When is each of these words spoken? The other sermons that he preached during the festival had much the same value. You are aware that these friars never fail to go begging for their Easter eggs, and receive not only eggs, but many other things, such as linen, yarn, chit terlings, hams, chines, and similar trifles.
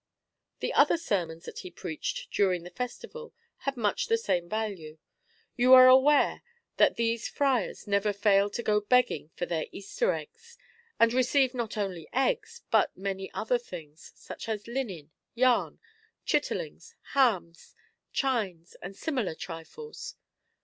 The 0.61 0.73
other 0.73 0.97
sermons 0.97 1.45
that 1.45 1.59
he 1.59 1.69
preached 1.69 2.31
during 2.33 2.63
the 2.63 2.71
festival 2.71 3.35
had 3.67 3.77
much 3.77 4.07
the 4.07 4.17
same 4.17 4.49
value. 4.49 4.97
You 5.55 5.75
are 5.75 5.87
aware 5.87 6.41
that 6.77 6.95
these 6.95 7.27
friars 7.29 7.85
never 7.85 8.11
fail 8.11 8.49
to 8.49 8.63
go 8.63 8.79
begging 8.81 9.29
for 9.35 9.45
their 9.45 9.67
Easter 9.71 10.11
eggs, 10.13 10.57
and 10.99 11.13
receive 11.13 11.53
not 11.53 11.77
only 11.77 12.09
eggs, 12.13 12.63
but 12.71 12.97
many 12.97 13.31
other 13.33 13.59
things, 13.59 14.11
such 14.15 14.49
as 14.49 14.65
linen, 14.65 15.11
yarn, 15.35 15.79
chit 16.25 16.45
terlings, 16.45 16.95
hams, 17.13 17.75
chines, 18.11 18.73
and 18.81 18.95
similar 18.95 19.35
trifles. 19.35 20.15